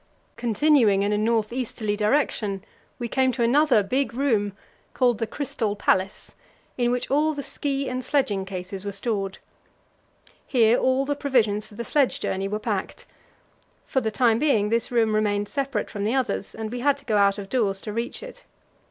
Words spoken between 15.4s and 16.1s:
separate from